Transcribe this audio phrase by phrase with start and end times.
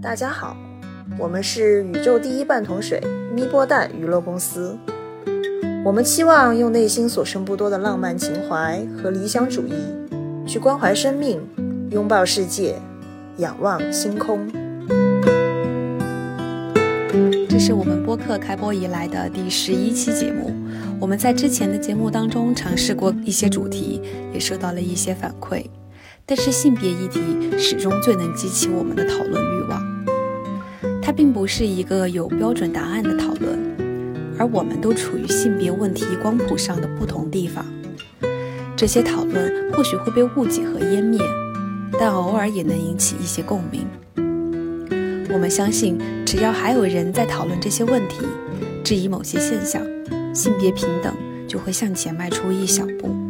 [0.00, 0.56] 大家好，
[1.18, 3.02] 我们是宇宙第一半桶水
[3.34, 4.78] 咪波蛋娱乐公司。
[5.84, 9.74] 我们期望用内心所剩不多的浪漫情怀和理想主义，
[10.46, 11.40] 去关怀生命，
[11.90, 12.76] 拥抱世界，
[13.38, 14.46] 仰望星空。
[17.48, 20.52] 这是我们播客开播以来的第十一期节目。
[21.00, 24.00] 我们在之前的节目当中尝试过一些主题，
[24.32, 25.64] 也收到了一些反馈。
[26.30, 27.20] 但是性别议题
[27.58, 29.82] 始终最能激起我们的讨论欲望。
[31.00, 33.58] 它并不是一个有标准答案的讨论，
[34.38, 37.64] 而我们都处于性别问题光谱上的不同地方。
[38.76, 41.18] 这些讨论或许会被误解和湮灭，
[41.98, 43.86] 但偶尔也能引起一些共鸣。
[45.32, 48.26] 我们相信，只要还有人在讨论这些问题，
[48.84, 49.82] 质疑某些现象，
[50.34, 51.14] 性别平等
[51.48, 53.27] 就会向前迈出一小步。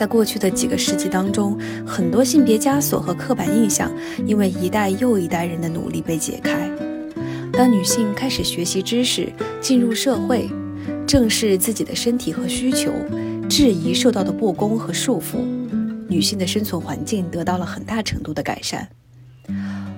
[0.00, 3.92] 在过去的几个世纪当中，很多性别枷锁和刻板印象
[4.24, 6.70] 因为一代又一代人的努力被解开。
[7.52, 9.30] 当女性开始学习知识，
[9.60, 10.48] 进入社会，
[11.06, 12.90] 正视自己的身体和需求，
[13.46, 15.36] 质疑受到的不公和束缚，
[16.08, 18.88] 女性的生存环境得到了很大程度的改善。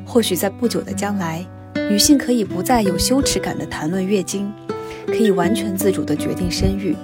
[0.04, 1.46] 或许在不久的将来，
[1.88, 4.52] 女性可以不再有羞耻感的谈论月经，
[5.06, 6.96] 可以完全自主地决定生育，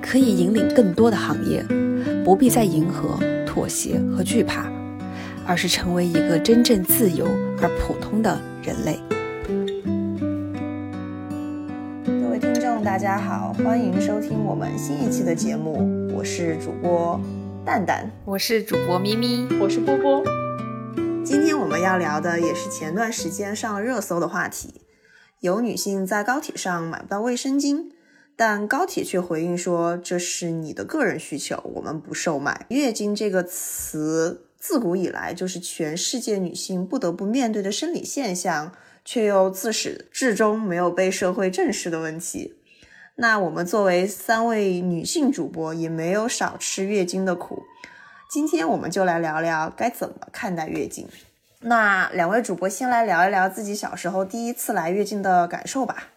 [0.00, 1.62] 可以引领更多的行业。
[2.26, 4.68] 不必再迎合、妥协和惧怕，
[5.46, 7.24] 而是成为一个真正自由
[7.62, 8.98] 而普通的人类。
[12.04, 17.20] 各位听众，大家好，欢迎收听我们新一期的节目，我是主播
[17.64, 20.24] 蛋蛋，我是主播咪咪，我是波波。
[21.24, 24.80] 今天我们要聊的也是前段时间上热搜的话题：
[25.38, 27.92] 有女性在高铁上买不到卫生巾。
[28.36, 38.72] 但高铁却回应说：“这是你的个人需求，我们不售卖。”月经这个词自古以来就是全世界女性不得不面对的生理现象，
[39.04, 42.54] 却又自始至终没有被社会正视的问题。
[43.14, 47.62] 那我们作为三位女性主播，也没有少吃月经的苦。
[48.30, 51.08] 今天我们就来聊聊该怎么看待月经。
[51.60, 56.08] 那两位主播先来聊一聊自己小时候第一次来月经的感受吧。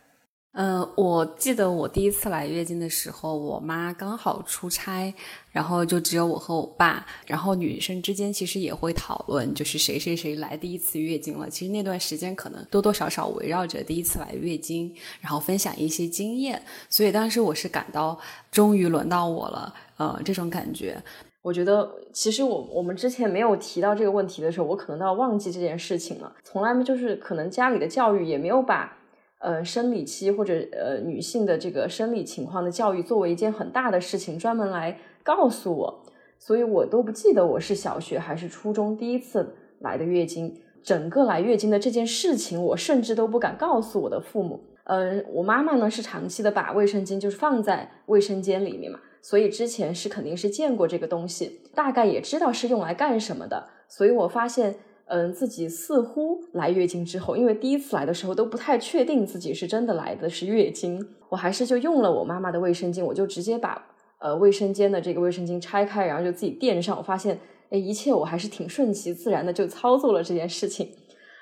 [0.53, 5.13] 嗯，我记得我第一次来月经的时候，我妈刚好出差，
[5.51, 11.47] 然后就只有我和我爸，然后女生之间其实也会讨论，就是谁谁谁来第一次月经了。
[11.47, 16.59] 其实那段时间可能多多少少围绕着第一次来月经，然后分享一些经验。
[16.89, 18.19] 所以当时我是感到
[18.51, 21.01] 终于轮到我了，呃，这种感觉。
[21.43, 26.35] 我觉得其实我我们之前没有提到这个问题的时候，我可能都要忘记这件事情了。
[26.43, 28.95] 从来就是可能家里的教育也没有把。
[29.39, 36.03] 呃，生理期或者呃女性的这个生理情况的教育，作为一件很大的事情，专门来告诉我，
[36.37, 40.53] 所以我都不记得我是小学还是初中第一次来的月经。
[40.83, 44.59] 整个来月经的这件事情，我甚至都不敢告诉我的父母。
[44.83, 53.69] 嗯，我妈妈呢是长期的把卫生巾就是放在卫生间里面嘛，所以之前是肯定是见过这个东西，大概也知道是用来干什么的。
[53.87, 54.75] 所以我发现。
[55.11, 63.83] 嗯，自己似乎来月经之后，因为第一次来的时候都不太确定自己是真的来的是月经，我还是就用了我妈妈的卫生巾，我就直接把
[64.19, 66.95] 呃卫生间的这个卫生巾拆开，然后就自己垫上。
[66.95, 67.39] 我发现，
[67.71, 70.87] 哎，一切我还是挺顺其自然的就操作了这件事情。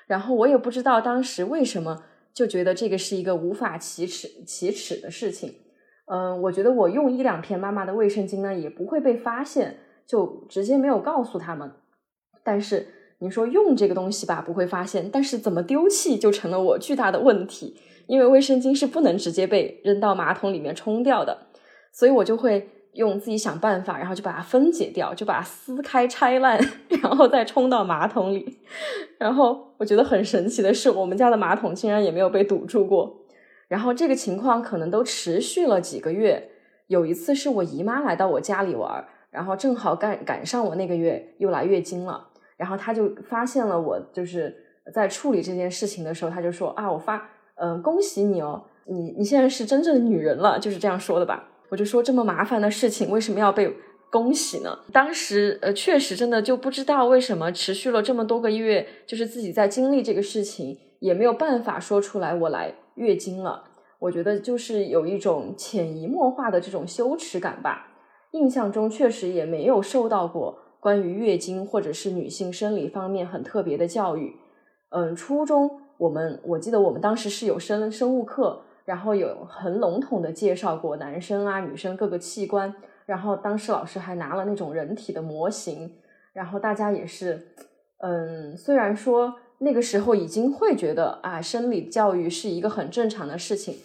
[0.06, 2.02] 然后我也不知道当时为什么
[2.32, 5.52] 就觉得这个是一个无法启齿启齿的事情。
[6.06, 11.70] 嗯，我觉得我用一两片妈妈的卫生巾呢，也不会被发现，就直接没有告诉他们。
[12.42, 12.94] 但是。
[13.20, 17.76] 你说用这个东西吧，不会发现，但是怎么丢弃就成了我巨大的问题。
[18.06, 21.46] 因为卫生巾是不能直接被扔到马桶里面冲掉的，
[21.92, 26.58] 所以我就会用自己想办法，然后就把它分解掉，就把它撕开拆烂，
[27.02, 28.60] 然后再冲到马桶里。
[29.18, 33.26] 然后我觉得很神奇的是，我们家的马桶竟然也没有被堵住过。
[33.68, 36.52] 然后这个情况可能都持续了几个月。
[36.86, 42.28] 有一次是我姨妈来到我家里玩，然后正好赶赶上我那个月又来月经了。
[42.58, 44.54] 然后他就发现了我就是
[44.92, 51.48] 在处理这件事情的时候，他就说啊，我发嗯，恭喜你哦，你你现在是真正的女人了，就是这样说的吧？
[51.70, 53.74] 我就说这么麻烦的事情为什么要被
[54.10, 54.78] 恭喜呢？
[54.92, 63.64] 当时呃，确实真的就不知道为什么持续了这么多个月，就是自己在经历这个事情，也没有办法说出来我来月经了。
[63.98, 67.88] 我觉得就是有一种潜移默化的这种羞耻感吧。
[68.32, 70.58] 印象中确实也没有受到过。
[70.80, 74.36] 关于月经或者是女性生理方面很特别的教育，
[74.90, 82.72] 嗯，初中我们我记得我们当时是有生生物课，然后有很笼统的介绍过男生啊女生各个器官，
[83.06, 85.92] 然后当时老师还拿了那种人体的模型，
[86.32, 87.48] 然后大家也是，
[87.98, 93.76] 嗯，虽然说那个时候已经会觉得啊，生理教育是一个很正常的事情。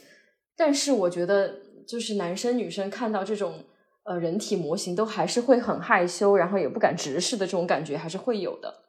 [0.56, 1.56] 但是我觉得，
[1.88, 3.56] 就是男生女生看到这种
[4.04, 8.82] 呃人体模型，都还是会很害羞，然后也不敢直视的这种感觉，还是会有的。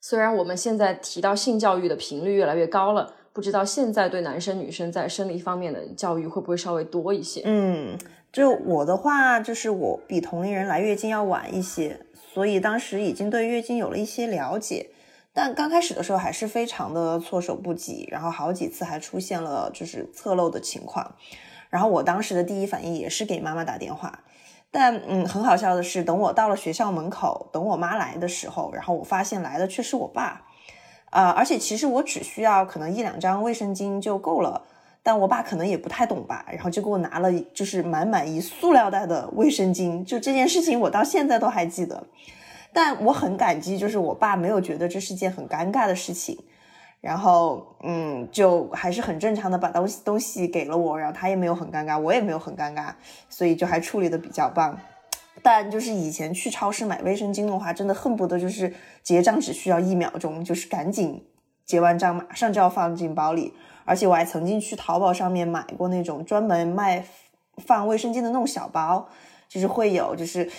[0.00, 7.42] 虽然我们现在提到性教育的频率越来越高了，不知道现在对男生女生在生理方面的教育会不会稍微多一些？
[7.44, 7.98] 嗯，
[8.32, 11.98] 就我的话，就是我比同龄人来月经要晚一些，
[12.32, 14.90] 所以当时已经对月经有了一些了解，
[15.32, 21.16] 但刚开始的时候还是非常的措手不及，然后好几次还出现了就是侧漏的情况，
[21.70, 24.20] 然后我当时的第一反应也是给妈妈打电话。
[24.70, 30.42] 但嗯，很好笑的是，等我到了学校门口，等我妈来的时候，然后我发现来的却是我爸，
[31.10, 34.62] 啊，而且其实我只需要可能一两张卫生巾就够了，
[35.02, 42.06] 但我爸可能也不太懂吧，然后就给我拿了就是满满一塑料袋的卫生巾，就这件事情我到现在都还记得，
[42.70, 46.38] 但我很感激，就是我爸没有觉得这是件很尴尬的事情。
[47.00, 52.92] 然后，嗯，就还是很正常的把东西东西给了我，然后他也没有很尴尬，我也没有很尴尬，
[53.28, 54.78] 所以就还处理的比较棒。
[55.40, 58.74] 但就是以前去超市买卫生巾的话，真的恨不得就是
[59.04, 61.24] 结账只需要一秒钟，就是赶紧
[61.64, 63.54] 结完账马上就要放进包里。
[63.84, 67.04] 而且我还曾经去淘宝上面买过那种专门卖
[67.58, 69.08] 放卫生巾的那种小包，
[69.48, 70.50] 就是会有就是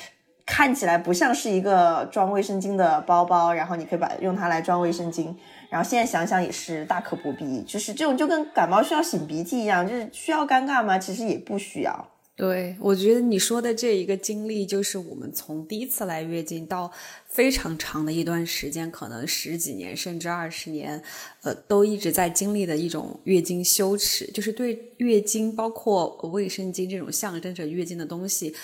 [0.45, 5.35] 看起来不像是一个装卫生巾的包包，然后你可以把用它来装卫生巾。
[5.69, 10.97] 然后现在想想也是大可不必，就是这种就跟感冒需要擤鼻涕一样，就是需要尴尬吗？
[10.97, 12.09] 其实也不需要。
[12.35, 16.89] 对，我觉得你说的这一个经历，就是我们从第一次来月经到
[17.27, 21.03] 非常长的一段时间，可能十几年甚至二十年，
[21.43, 28.55] 呃，都一直在经历的一种月经羞耻，就是对月经，包括卫生巾这种象征着月经的东西。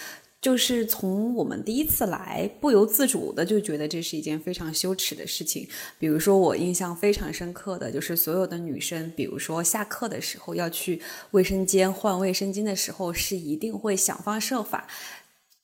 [0.45, 5.68] 就是从我们第一次来，不由自主的就觉得这是一件非常羞耻的事情。
[5.97, 11.01] 比如说，我印象非常深刻的就是所有的女生，比如说下课的时候要去
[11.31, 14.86] 卫生间换卫生巾的时候，是一定会想方设法，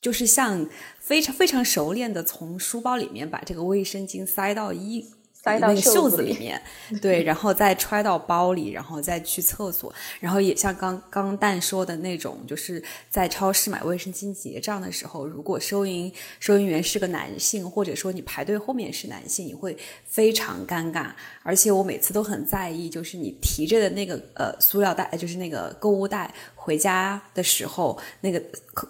[0.00, 0.68] 就是像
[0.98, 5.06] 非常非常熟练的从书包里面把这个卫生巾塞到衣。
[5.42, 6.62] 塞到袖子里面，
[7.02, 21.10] 对，然后再揣到包里，然后再去厕所，然后也像刚刚蛋说的那种，就是在超市买卫生巾结账的时候，如果收银收银员是个男性，或者说你排队后面是男性，你会非常尴尬。
[21.42, 28.40] 而且我每次都很在意，就是你提着的那个呃塑料袋，就是那个购物袋回家的时候，那个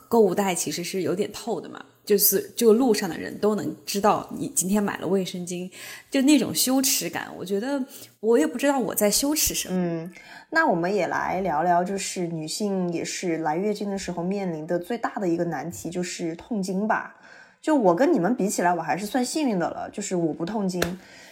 [0.08, 1.82] 购物袋其实是有点透的嘛。
[2.04, 5.70] 就是这个路上的人都能知道你今天买了卫生巾，
[6.10, 7.80] 就那种羞耻感，我觉得
[8.18, 9.74] 我也不知道我在羞耻什么。
[9.76, 10.12] 嗯，
[10.50, 17.14] 那我们也来聊聊，就是女性也是来月经的时候面临的最大的一个难题，就是痛经吧。
[17.60, 20.82] 就我跟你们比起来，我还是算幸运的了，就是我不痛经，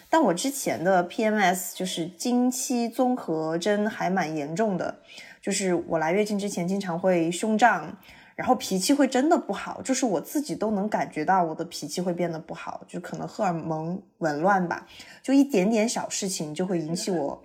[0.08, 5.00] 但我之前的 PMS 就是经期综合征还蛮严重的，
[5.42, 7.98] 就是我来月经之前经常会胸胀。
[8.40, 14.86] 然后脾气会真的不好，就是我自己都能感觉到我的脾气会变得不好，就可能荷尔蒙紊乱吧，
[15.22, 17.42] 就一点点小事情就会引起我，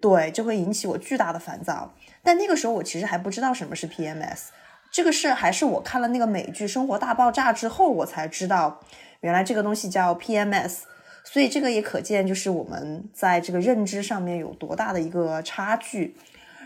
[0.00, 1.92] 对，就会引起我巨大的烦躁。
[2.22, 4.50] 但那个时候我其实还不知道什么是 PMS，
[4.92, 8.78] 这个事还是我看了那个美剧《生活大爆炸》之后我才知道，
[9.22, 10.82] 原来这个东西叫 PMS。
[11.24, 16.16] 所以这个也可见，就是我们在这个认知上面有多大的一个差距。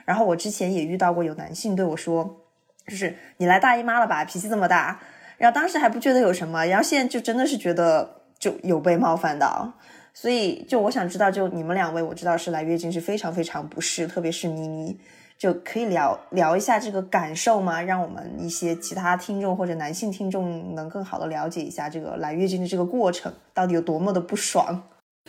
[0.04, 2.42] 然后我之前也遇到过有男性对我说。
[2.86, 4.24] 就是你来大姨妈了吧？
[4.24, 5.00] 脾气这么大，
[5.38, 9.72] 然后当时还不觉得有什么，然后现在就真的是觉得就有被冒犯到，
[10.14, 14.98] 所以就我想知道，就你们两位，我知道是来月经是非常非常不适，特别是咪咪，
[15.36, 17.82] 就可以聊聊一下这个感受吗？
[17.82, 24.82] 让我们一些其他听众或者男性听众能更好的了解一下这个来月经的这个过程到底有多么的不爽。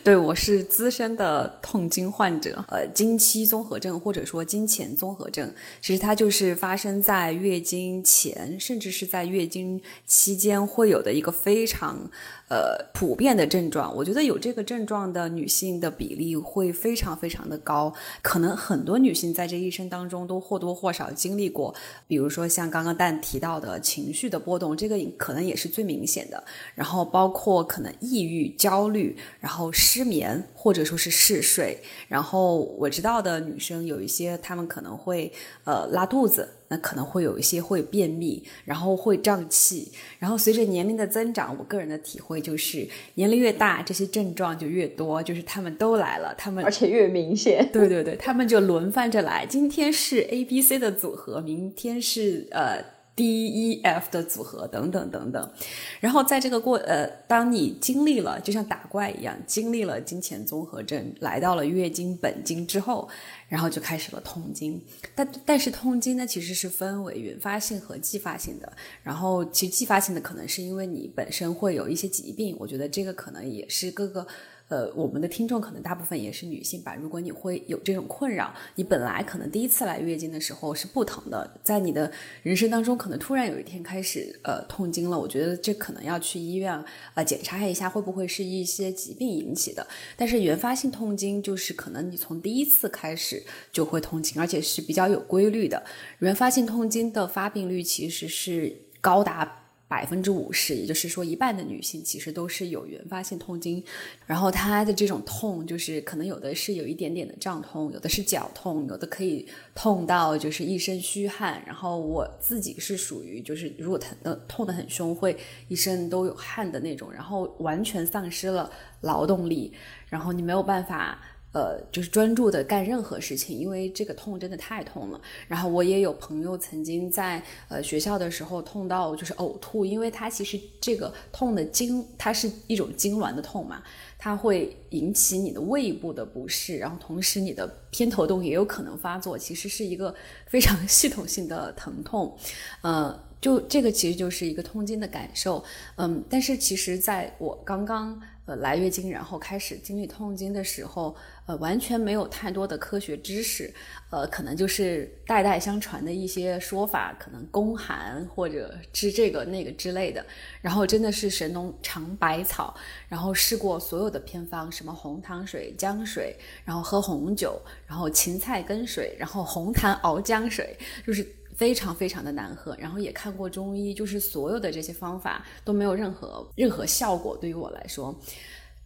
[0.04, 5.52] 对，我是资深的痛经患者，呃，经期综合症或者说经前综合症，
[5.82, 12.10] 其实它就是发生在月经前，甚至是在月经期间会有的一个非常。
[12.48, 17.92] 呃，普遍的症状，我觉得有这个症状的女性的比例会非常非常的高。
[18.22, 21.74] 可能很多女性在这一生当中都或多或少经历过，
[22.06, 26.42] 比如说像刚刚蛋提到的情绪的波动，这个可能也是最明显的。
[26.74, 31.78] 然后包括可能抑郁、焦虑，然后失眠或者说是嗜睡。
[32.08, 35.30] 然后我知道的女生有一些，她们可能会
[35.64, 36.48] 呃拉肚子。
[36.68, 47.68] 那可能会有一些会便秘，然后会胀气，然后随着年龄的增长，我个人的体会就是年龄越大，这些症状就越多，就是他们都来了，他们而且越明显。
[47.72, 52.84] 对对对，他们就轮番着来，今天是 A B C 的组合，明天是呃
[53.18, 55.50] D E F 的组合等等等等，
[55.98, 63.08] 然后在这个过呃，当你经历了就像打怪一样，经历了金钱综合症，来到了月经本经之后，
[63.48, 64.80] 然后就开始了痛经。
[65.16, 68.72] 但但是痛经呢，其实是分为原发性和继发性的。
[69.02, 74.24] 然后其实继发性的可能是因为你本身会有一些疾病，我觉得这个可能也是各个。
[74.68, 76.94] 呃，我们的听众可能大部分也是女性吧。
[76.94, 86.84] 如果你会有这种困扰，你本来可能第一次来月经的时候是不疼的，在你的人生当中可能突然有一天开始呃痛经了，我觉得这可能要去医院
[87.14, 89.86] 呃检查一下，会不会是一些疾病引起的。
[90.16, 95.82] 但是原发性痛经就是可能你从第一次开始就会痛经，而且是比较有规律的。
[96.18, 99.64] 原发性痛经的发病率其实是高达。
[99.88, 103.82] 百分之五十，也就是说，一半的女性其实都是有原发性痛经，
[104.26, 111.62] 然后她的这种痛，就是可能有的是有一点点的胀痛，有的是绞痛，有的可以痛到就是一身虚汗。
[111.66, 115.34] 然后我自己是属于就是如果疼的痛得很凶，会
[115.68, 119.72] 一身都有汗的那种，然后完全丧失了劳动力，
[120.10, 121.18] 然后你没有办法。
[121.52, 125.20] 呃，就是专注的干任何事情，因为这个痛真的太痛了。
[125.48, 133.82] 然后我也有朋友曾经在呃学校的时候痛到就是呕吐，因为它其实这个痛的痉，它是一种痉挛的痛嘛，
[134.18, 140.14] 它会引起你的胃部的不适，然后同时你的偏头痛也有可能发作，其实是一个
[140.46, 142.36] 非常系统性的疼痛。
[142.82, 145.64] 呃，就这个其实就是一个痛经的感受。
[145.96, 151.16] 嗯，但是其实在我刚刚呃来月经，然后开始经历痛经的时候。
[151.48, 153.72] 呃，完全没有太多的科学知识，
[154.10, 160.22] 呃，可能就是代代相传的一些说法，可能宫寒或者治这个那个之类的。
[160.60, 162.76] 然后真的是神农尝百草，
[163.08, 166.36] 然后试过所有的偏方，什么红糖水、姜水，
[166.66, 170.76] 然后喝红酒，然后芹菜根水，然后红糖熬姜水，
[171.06, 171.26] 就是
[171.56, 172.76] 非常非常的难喝。
[172.78, 178.14] 然后也看过中医，就是所有的这些方法都没有任何任何效果，对于我来说，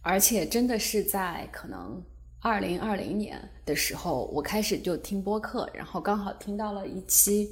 [0.01, 2.01] 而且真的是在可能。
[2.43, 7.49] 二零二零年的时候，我开始就听播客，然后刚好听到了一期。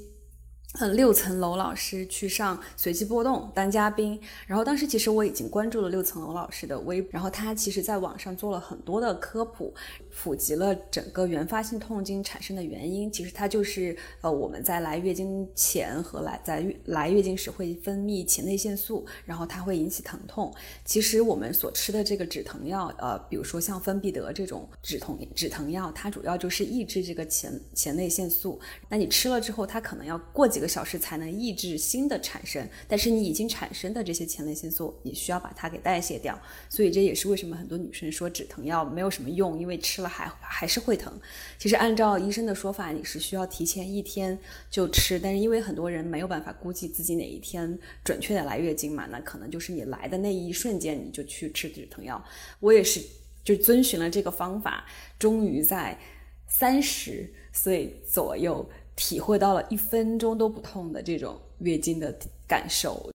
[0.79, 9.73] 嗯，六层楼老师去上随机波动当嘉宾，然后当时其实我已经关注了六层楼老师的微，然后他其实在网上做了很多的科普，
[10.15, 13.11] 普及了整个原发性痛经产生的原因。
[13.11, 20.53] 其实它就是呃我们在来月经前和来在来月经时会分泌前列腺素，然后它会引起疼痛。
[20.85, 28.57] 其实我们所吃的这个止疼药，呃，比如说像芬必得这种止痛止疼药，它主要就是抑制这个前前列腺素。
[28.87, 30.60] 那你吃了之后，它可能要过几。
[30.61, 36.39] 几个小时才能抑制新的产生，但是你已经产生的这些前列腺素，你需要把它给代谢掉。
[36.69, 41.11] 所以这也是为什么很多女生说止疼药没有什么用，因为吃了还还是会疼。
[41.57, 44.37] 其实按照医生的说法，你是需要提前一天
[44.69, 52.23] 就吃，但是因为很多人没有办法估计自己哪一天准确的来月经嘛，那可能就是你来的那一瞬间你就去吃止疼药。
[52.59, 53.01] 我也是
[53.43, 54.85] 就遵循了这个方法，
[55.17, 55.97] 终于在
[56.47, 58.69] 三十岁左右。
[59.01, 62.15] 体会到了一分钟都不痛的这种月经的
[62.47, 63.09] 感受。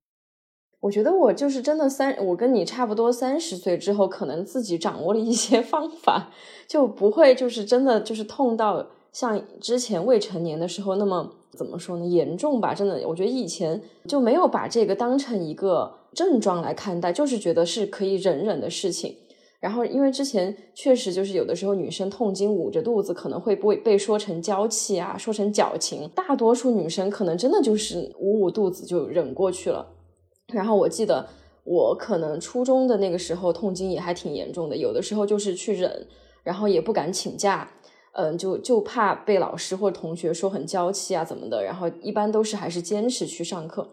[0.80, 6.32] 我觉得我就是真的三，我跟你差不多，三十岁之后可能自己掌握了一些方法，
[6.66, 12.74] 就不会就是真的就是痛到像之前未成年的时候那么怎么说呢严重吧？
[12.74, 19.16] 真的，我觉得以前就没有把这个当成一个症状来看待，就是觉得是可以忍忍的事情。
[19.58, 26.08] 然后，因为之前确实就是有的时候女生痛经捂着肚子，可能会被被说成娇气啊，说成矫情。
[26.14, 29.86] 大多数女生可能真的就是捂捂肚子就忍过去了。
[30.52, 31.26] 然后我记得
[31.64, 36.06] 我可能初中的那个时候痛经也还挺严重的，有的时候就是去忍，
[36.44, 37.68] 然后也不敢请假，
[38.12, 41.64] 嗯，就就怕被老师或者同学说很娇气啊怎么的。
[41.64, 43.88] 然后一般都是还是坚持去上课。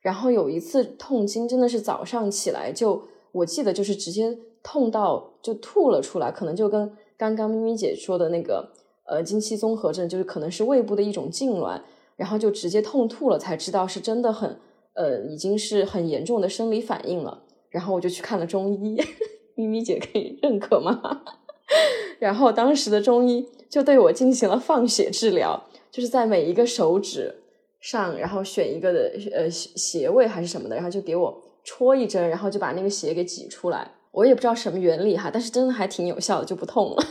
[0.00, 4.38] 然后有一次痛经真的是早上起来就，我记得就是直接。
[4.62, 8.70] 痛到就吐了出来，可能就跟刚刚咪咪姐说的那个
[9.06, 11.80] 呃经期综合症，就是可能是胃部的一种痉挛，
[12.14, 14.60] 然后就直接痛吐了，才知道是真的很
[14.92, 17.42] 呃已经是很严重的生理反应了。
[17.70, 19.00] 然后我就去看了中医，
[19.56, 21.22] 咪咪姐可以认可吗？
[22.20, 27.34] 然后当时的中医就对我进行了放血治疗，就是在每一个手指
[27.80, 33.88] 上，然后选一个的呃穴位还是什么的，然后就给我戳一针，然后就把那个血给挤出来。
[34.10, 37.04] 我也不知道什么原理哈，但是真的还挺有效的，就不痛了。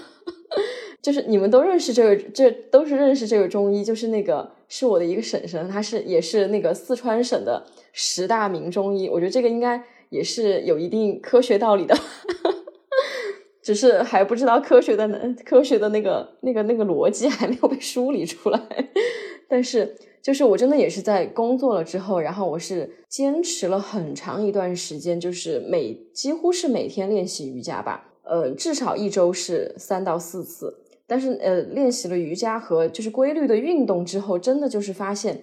[1.02, 9.08] 就是你们都认识这个，这都是认识这个中医，就是那个是我的一个婶婶，她是也是那个四川省的十大名中医。
[9.08, 11.98] 我觉得这个应该也是有一定科学道理的，
[13.64, 15.08] 只是还不知道科学的
[15.46, 18.60] 科学的那个那个那个逻辑还没有被梳理出来。
[19.48, 30.84] 但是就是我真的也是在工作了之后，然后我是坚持了很长一段时间，就是每几乎是每天练习瑜伽吧，呃，至少一周是三到四次。
[31.08, 35.42] 但是呃，练习了瑜伽和就是规律的运动之后，真的就是发现，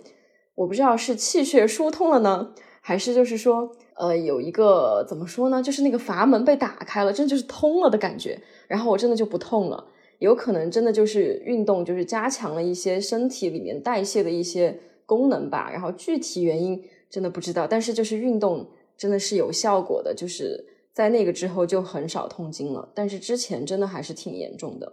[0.55, 9.85] 我不知道是气血疏通了呢，还是就是说呃有一个怎么说呢，就是那个阀门被打开了，真的就是通了的感觉，然后我真的就不痛了。
[10.19, 15.71] 有可能真的就是运动，就是加强了一些身体里面代谢的一些功能吧。
[15.71, 22.89] 然后具体原因真的不知道，但是就是运动真的是有效果的，就是在那个之后就很少痛经了。
[22.95, 24.93] 但是之前真的还是挺严重的。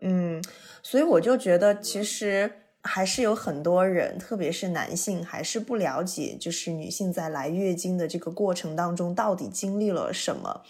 [0.00, 0.42] 嗯，
[0.82, 2.50] 所以我就觉得其实
[2.82, 10.62] 还是有很多人，特别是男性，还是不了解，就是女性在来月经的这个过程当中到底经历了什么。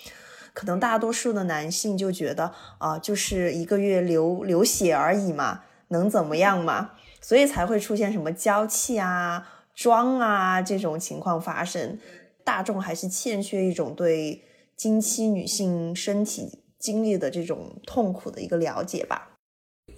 [0.57, 6.93] 可能大多数的男性就觉得啊，就是一个月流流血而已嘛，能怎么样嘛？
[7.21, 11.99] 所以才会出现什么娇气啊、装啊这种情况发生。
[12.43, 14.43] 大众还是欠缺一种对
[14.75, 16.49] 经期女性身体
[16.79, 19.33] 经历的这种痛苦的一个了解吧。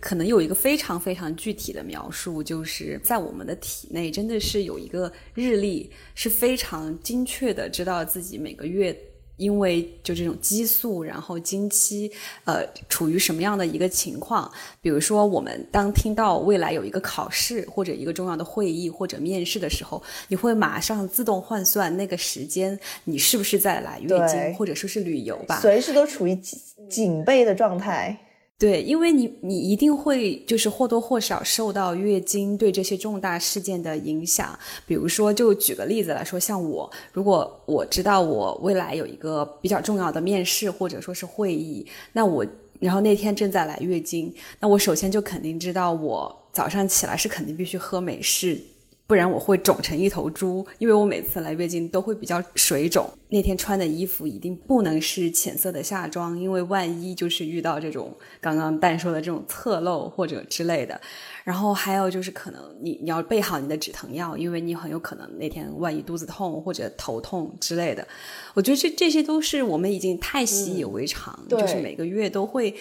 [0.00, 8.98] 可能有一个非常非常具体的描述，就是在我们的体内真的是有一个日历，是非常精确的知道自己每个月。
[9.38, 12.12] 因为就这种激素，然后经期，
[12.45, 14.50] 呃，处于什么样的一个情况？
[14.83, 25.59] 比如说，我们当听到未来有一个考试或者一个重要的会议或者面试的时候，你会马上自动换算那个时间，你是不是在来月经，或者说是旅游吧？
[25.61, 26.59] 随时都处于警
[26.90, 28.16] 警备的状态。
[28.58, 34.58] 对，因为你你一定会就是或多或少受到月经对这些重大事件的影响。
[34.84, 42.44] 比如说，就举个例子来说，像我，如果我知道我未来有一个比较重要的面试或者说是会议，那我
[42.80, 48.60] 然后那天正在来月经，那我首先就肯定知道我早上起来是肯定必须喝美式。
[49.08, 53.08] 不然我会肿成一头猪，因为我每次来月经都会比较水肿。
[53.30, 61.00] 那天穿的衣服一定不能是浅色的夏装，因为万一就是遇到这种刚刚蛋说的这种侧漏或者之类的。
[61.42, 68.06] 然后还有就是可能你你要备好你的止疼药，因为你很有可能那天万一肚子痛或者头痛之类的。
[68.52, 72.74] 我觉得这这些都是我们已经太习以为常，就是每个月都会。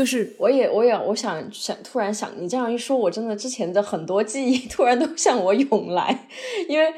[0.00, 6.26] 就是我也我也我想想突然想你这样一说，我真的之前的很多记忆 突然都向我涌来，
[6.70, 6.90] 因为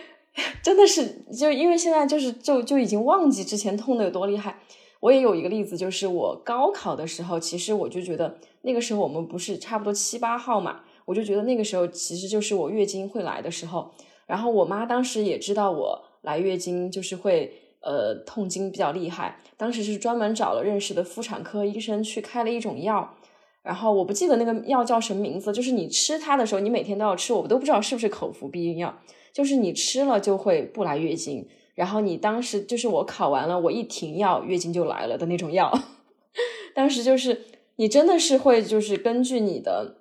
[0.62, 4.56] 真的是就因为现在就是就就已经忘记之前痛的有多厉害。
[5.00, 13.90] 我也有一个例子，就是我高考的时候，其实我就觉得那个时候我们不是差不多七八号嘛，我就觉得那个时候其实就是我月经会来的时候。
[14.28, 17.52] 然后我妈当时也知道我来月经就是会。
[17.82, 23.16] 呃，痛经比较厉害，当时是专门找了认识的妇产科医生去开了一种药，
[23.62, 28.96] 然后我不记得那个药叫什么名字，就是你吃它的时候，你每天都要吃，我都不知道是不是口服避孕药，
[29.32, 35.76] 就是你吃了就会不来月经，然后你当时就是我考完了，我一停药，月经就来了的那种药，
[36.76, 37.42] 当时就是
[37.76, 39.96] 你真的是会就是根据你的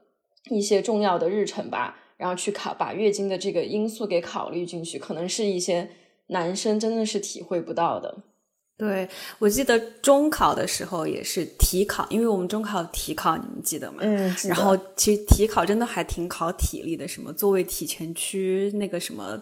[0.51, 5.89] 一些重要的日程吧，然后去考把月经的这个因素给考虑进去，可能是一些。
[6.31, 8.17] 男生真的是体会不到的。
[8.77, 13.99] 对我记得中考的时候也是体考，因为我们中考体考，你们记得吗？
[14.01, 19.39] 嗯，然后其实体考真的还挺考体力的，什么座位体前屈，那个什么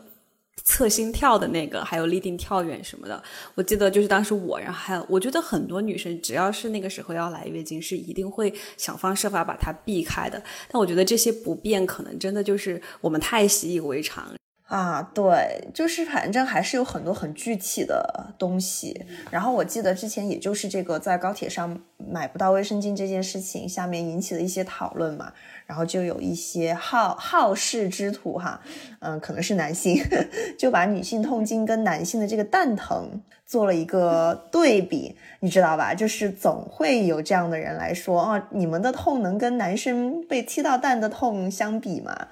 [0.66, 3.24] 测心跳的那个，还有立定跳远什么的。
[3.56, 10.44] 我记得就是当时我，然后还有我觉得很多女生，只要是那个时候要来月经，是一定会想方设法把它避开的。
[10.70, 14.30] 但我觉得这些不便，可能真的就是我们太习以为常。
[14.70, 19.04] 啊，对，就是反正还是有很多很具体的东西。
[19.32, 25.34] 然后我记得之前也就是这个在高铁上买不到卫生巾这件事情，下面引起的一些讨论嘛。
[25.66, 28.62] 然后就有一些好好事之徒哈，
[29.00, 30.00] 嗯，可能是男性，
[30.56, 35.96] 就把女性痛经跟男性的这个蛋疼做了一个对比，你知道吧？
[35.96, 42.28] 就是总会有这样的人来说，哦，你们的痛能跟男生被踢到蛋的痛相比吗？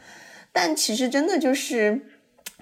[0.54, 2.00] 但其实真的就是。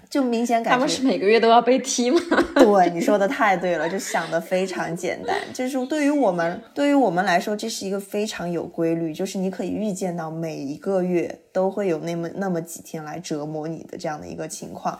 [0.09, 2.19] 就明显感觉他们是每个月都要被踢吗？
[2.55, 5.35] 对，你说的太对了，就想的非常简单。
[5.53, 14.99] 就是对于我们，对于我们来说，这是一个非常有规律，就是你可以预见到每一个月都会有那么那么几天来折磨你的这样的一个情况，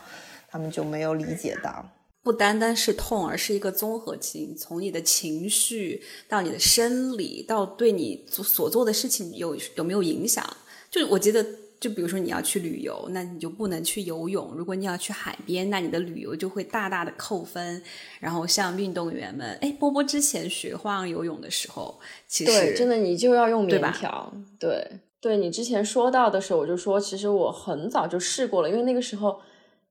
[0.50, 1.86] 他们就没有理解到，
[2.22, 10.44] 不单单是痛，而是一个综合性，从你的情绪到你的生理，到对你所做的事情有有没有影响？
[10.90, 11.46] 就我觉得。
[11.78, 17.82] 就比如说你要去旅游，那你就不能去游泳；如果你要去海边，那你的旅游就会大大的扣分。
[18.18, 29.40] 然后像运动员们，哎，波波之前学花样游泳的时候，其实真的你就要用棉条，对对你之前说到的时候，我就说，其实我很早就试过了，因为那个时候，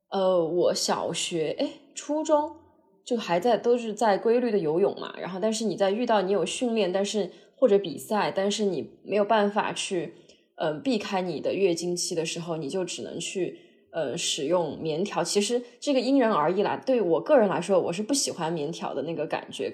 [0.10, 2.56] 呃，我小学哎，初中
[3.04, 10.14] 就还在都是在规律的游泳嘛，然后但是你在遇到你有训练，但是或者比赛，但是你没有办法去，
[10.56, 13.60] 嗯，避开你的月经期的时候，你就只能去，
[13.92, 15.24] 呃，使用棉条。
[15.24, 19.74] 其实这个因人而异啦，对我个人来说，我是不喜欢棉条的那个感觉，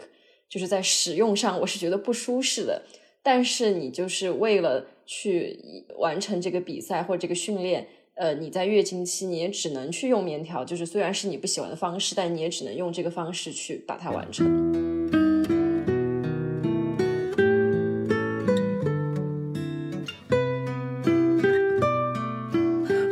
[0.50, 2.82] 就是在使用上我是觉得不舒适的。
[3.24, 15.01] 但是你就是为了去完成这个比赛或这个训练，呃，你在月经期你也只能去用棉条，就是虽然是你不喜欢的方式，但你也只能用这个方式去把它完成。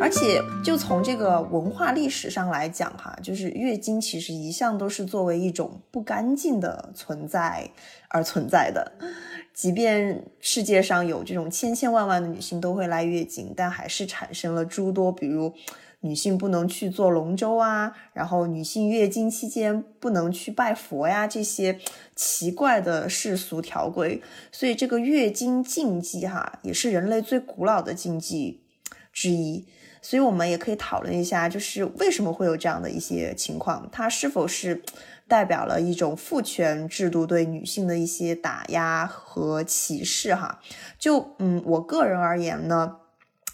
[0.09, 7.69] 而且，就从这个文化历史上来讲，哈，就是月经其实一向都是作为一种不干净的存在
[8.07, 8.91] 而存在的。
[9.53, 15.53] 即便世界上有这种千千万万的女性都会来月经，但还是产生了诸多，比如
[15.99, 21.77] 女性不能去做龙舟啊，然后女性月经期间不能去拜佛呀，这些
[22.15, 24.23] 奇怪的世俗条规。
[24.51, 28.63] 所以，这个月经禁忌，哈，也是人类最古老的禁忌
[29.13, 29.67] 之一。
[30.01, 34.81] 所以我们也可以讨论一下，就是为什么会有这样的一些情况，它是否是
[35.27, 40.33] 代表了一种父权制度对女性的一些打压和歧视？
[40.33, 40.59] 哈，
[40.97, 42.97] 就嗯，我个人而言呢，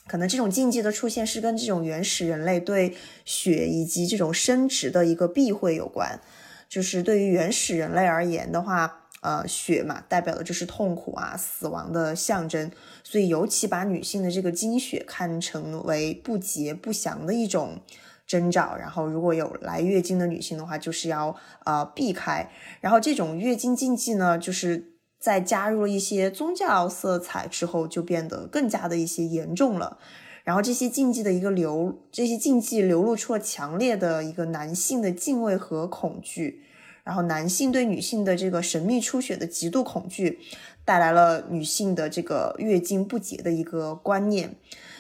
[0.08, 6.20] 可能这种禁忌的出现是跟这种原始人类对血以及这种生殖的一个避讳有关。
[6.68, 9.02] 就是对于原始人类而言的话。
[9.26, 12.70] 呃，血嘛，代表的就是痛苦啊、死亡的象征，
[13.04, 17.82] 所以尤其把女性的这个经血看成为不洁不祥的一种
[18.28, 18.76] 征兆。
[18.78, 22.52] 然后，如果有来月经的女性的话，就是要呃避开。
[22.82, 29.98] 然后，这种月经禁忌呢，就是在加入了一些宗教色彩之后，就变得更加的一些严重了。
[30.44, 36.62] 然后，这些禁忌的一个流，这些禁忌流露出了强烈的一个男性的敬畏和恐惧。
[37.06, 40.40] 然后，男性对女性的这个神秘出血的极度恐惧，
[40.84, 44.56] 带来了女性的这个月经不洁的一个观念。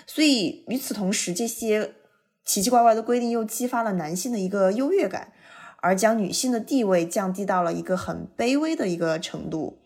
[0.05, 1.95] 所以，与此同时，这些
[2.45, 5.33] 奇奇怪怪的规定又激发了男性的一个优越感，
[5.81, 9.79] 而将女性的地位降低到了一个很卑微的一个程度。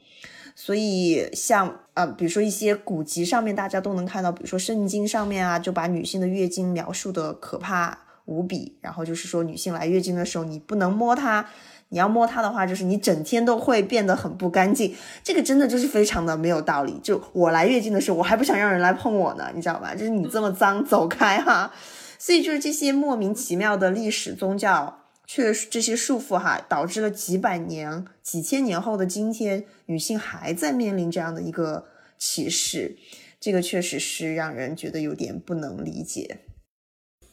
[0.53, 8.77] 所以，像呃，比如说一些古籍上面，大家都能看到，比如说圣经上面啊，就把女性的月经描述的可怕无比。
[8.82, 11.49] 然后就是说，女性来月经的时候，你不能摸她。
[11.89, 16.99] 你要摸它的话，就是你整天都会变得很不干净，这个真的就是非常的没有道理。
[17.04, 19.93] 就我来月经的时候，我还不想让人来碰我呢，你知道吧？
[19.93, 21.73] 就是你这么脏，走开哈。
[22.17, 31.86] 所以就是这些莫名其妙的历史宗教，却这些束缚哈，导致了几百年、几千年后的今天，女性还在面临这样的一个
[32.17, 32.97] 歧视，
[33.39, 36.39] 这个确实是让人觉得有点不能理解。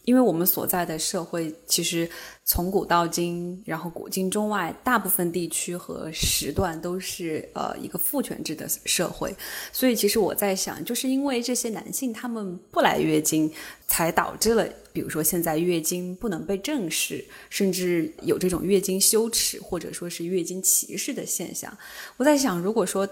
[0.07, 2.09] 因为我们所在的社会，其实
[2.45, 9.35] 从古到今，然后古今中外，大部分地区和时段都是呃一个父权制的社会，
[9.73, 13.53] 所以其实我在想，就是因为这些男性他们不来月经，
[13.89, 21.77] 才导致了，比如说现在月经不能被正视，甚至有这种月经羞耻或者说是月经歧视的现象。
[22.17, 23.07] 我在想，如果说。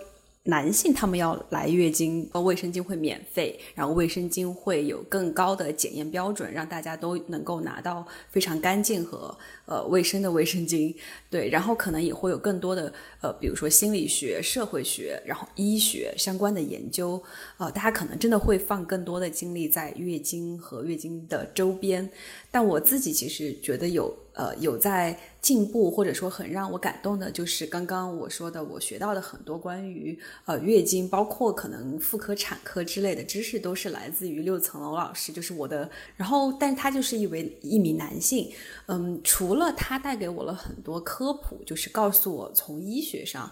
[0.46, 10.94] 男性他们要来月经，卫生巾会免费，然后卫生巾会有更高的检验标准，让大家都能够拿到非常干净和呃卫生的卫生巾。
[11.30, 17.22] 对，然后可能也会有更多的呃，比如说心理学、社会学，然后医学相关的研究。
[17.56, 22.06] 呃，大家可能真的会放更多的精力在月经和月经的周边。
[22.50, 24.14] 但我自己其实觉得有。
[24.34, 35.88] 呃，有在进步，或者说很让我感动的，就是刚刚我说的，我学到的很多关于呃月经，包括可能妇科、产科之类的知识，都是来自于六层楼老师，就是我的。
[36.16, 38.50] 然后，但他就是一位一名男性，
[38.86, 43.50] 嗯，除了他带给我了很多科普，就是告诉我从医学上。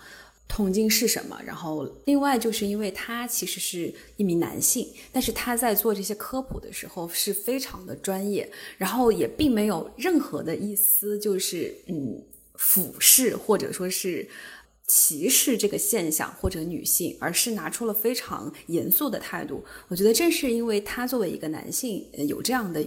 [0.55, 1.41] 痛经是什么？
[1.47, 12.23] 然后，另外就是因为他其实是一名男性，但是他在做这些科普的时候是非常的专业，然后也并没有任何的一丝就是嗯
[12.57, 14.29] 俯视或者说是
[14.87, 19.65] 歧视这个现象或者女性，而是拿出了非常严肃的态度。
[19.89, 22.85] 我觉得正是因为他作为一个男性有这样的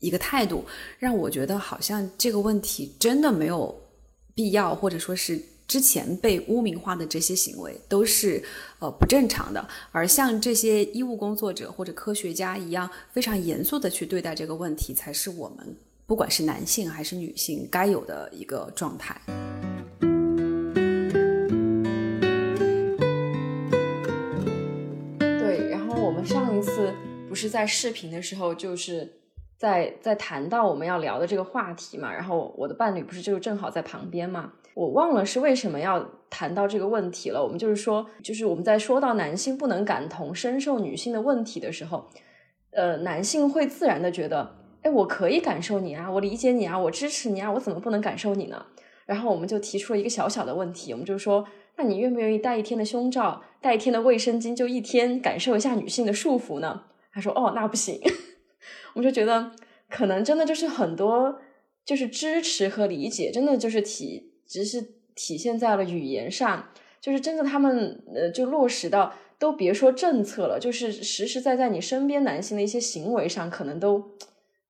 [0.00, 0.64] 一个态度，
[0.98, 3.72] 让我觉得好像这个问题真的没有
[4.34, 5.40] 必要，或者说是。
[5.68, 8.42] 之前被污名化的这些行为都是
[8.78, 15.76] 呃不正常的，而像这些医务工作者或者科学家一样非常严肃的去对待这个问题，才是我们
[16.06, 19.20] 不管是男性还是女性该有的一个状态。
[25.20, 26.94] 对，然后我们上一次
[27.28, 29.20] 不是在视频的时候，就是
[29.58, 37.42] 在在谈到我们要聊的这个话题嘛，然后我的伴侣不是就正好在旁边嘛，我忘了是为什么要谈到这个问题了。
[37.42, 42.08] 我们就是说，就是我们在说到男性不能感同身受女性的问题的时候，
[42.70, 48.66] 呃，男性会自然的觉得，哎，我可以感受你啊，我理解你啊，我支持你啊，我怎么不能感受你呢？
[49.04, 51.44] 然后我们就提出了一个小小的问题，我们就说，
[51.76, 56.82] 那你愿不愿意戴一天的胸罩，戴一天的卫生巾，就一天感受一下女性的束缚呢？
[57.12, 58.00] 他说，哦，那不行。
[58.94, 59.50] 我们就觉得，
[59.90, 61.40] 可能真的就是很多，
[61.84, 64.84] 就是支持和理解，真的就是体，只是
[65.14, 74.12] 体现在了语言上，就是真的他们呃，就落实到，都别说政策了，就是实实在在你身边男性的一些行为上，可能都。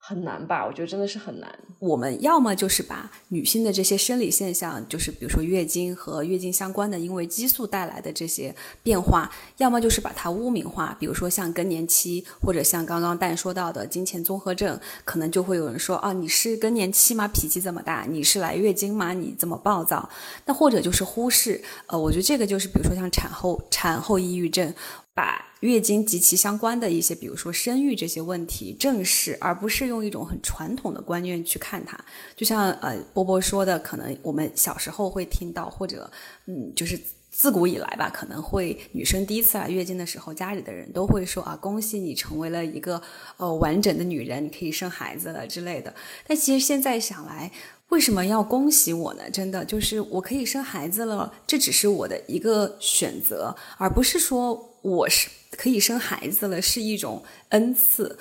[0.08, 0.64] 很难吧？
[0.64, 1.46] 我觉得真的是很难。
[1.78, 17.28] 我们要么就是把女性的这些生理现象，就是比如说月经和月经相关的，因为激素带来的这些变化，要么就是把它污名化，比如说像更年期，或者像刚刚蛋说到的金钱综合症，可能就会有人说啊，你是更年期吗？
[17.28, 18.06] 脾气这么大？
[18.08, 19.12] 你是来月经吗？
[19.12, 20.08] 你这么暴躁？
[20.46, 24.72] 那或者就是忽视，呃，我觉得这个就是比如说像产后产后抑郁症。
[25.18, 31.98] 把月经及其相关的一些，比如说生育这些问题正视，而不是用一种很传统的观念去看它。
[32.36, 36.08] 就像呃波波说的，可能我们小时候会听到，或者
[36.46, 36.96] 嗯，就是
[37.32, 43.02] 自古以来吧，可能会女生第一次来月经的时候，家里的人都会说啊，恭喜你成为了一个
[43.38, 45.92] 呃完整的女人，你可以生孩子了之类的。
[46.28, 47.50] 但其实现在想来，
[47.88, 49.28] 为什么要恭喜我呢？
[49.28, 54.67] 真的就是我可以生孩子了，这只是我的一个选择，而不是说。
[54.82, 58.18] 我是可以生孩子了，是一种恩赐。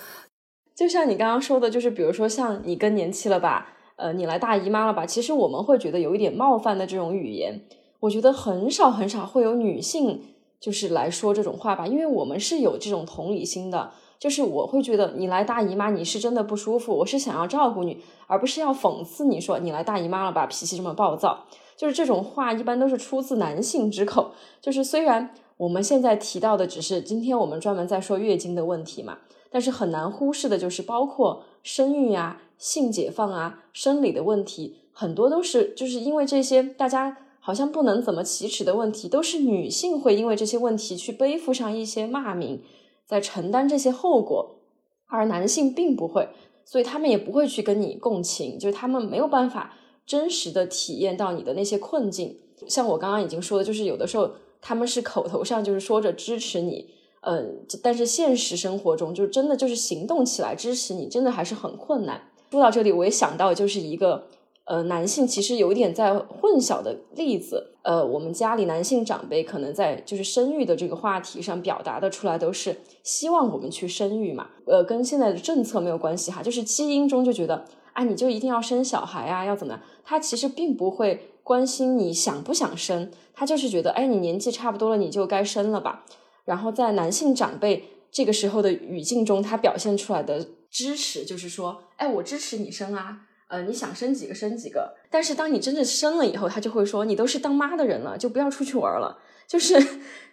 [0.75, 5.05] 就像你刚刚说的，就是比如说像你更年期了吧，呃，你来大姨妈了吧？
[5.05, 7.61] 其实我们会觉得有一点冒犯的这种语言，
[8.01, 13.91] 我觉得很少很少会有女性就是来说这种话吧，因为我们是有这种同理心的。
[14.19, 21.45] 就是我会觉得你来大姨妈，你是真的不舒服，我是想要照顾你，而不是要讽刺你说你来大姨妈了吧，脾气这么暴躁。
[21.75, 25.33] 就是这种话一般都是出自男性之口，就是虽然。
[25.57, 29.17] 我们现在提到的只是今天我们专门在说月经的问题嘛，
[29.49, 42.61] 但是很难忽视的就是包括生育啊、性解放啊、生理的问题，很多都是就是因为这些大家好像不能怎么启齿的问题，都是女性会因为这些问题去背负上一些骂名，
[43.07, 44.59] 在承担这些后果，
[45.07, 46.29] 而男性并不会，
[46.65, 49.73] 所以他们也不会去跟你共情，就是他们没有办法
[50.05, 52.37] 真实的体验到你的那些困境。
[52.67, 54.29] 像我刚刚已经说的，就是有的时候。
[54.61, 56.89] 他们是口头上就是说着支持你，
[57.21, 62.29] 嗯，但是现实生活中就真的就是行动起来支持你，真的还是很困难。
[62.51, 64.27] 说到这里，我也想到就是一个
[64.65, 67.73] 呃男性其实有点在混淆的例子。
[67.83, 77.63] 呃，我们家里男性长辈可能在就是生育的这个话题上表达的出来都是希望我们去生育嘛，呃，跟现在的政策没有关系哈，就是基因中就觉得
[77.97, 79.81] 啊，你就一定要生小孩啊，要怎么样？
[80.05, 81.33] 他其实并不会。
[81.47, 86.03] 关心你想不想生，他就是觉得，哎，你年纪差不多了，你就该生了吧。
[86.43, 94.93] 然后在男性长辈这个时候的语境中，他表现出来的支持就是说，哎，我支持你生啊，呃，你想生几个生几个。
[95.09, 99.17] 但是当你真正生了以后，他就会说，你都是当妈的人了，就不要出去玩了。
[99.47, 99.81] 就是，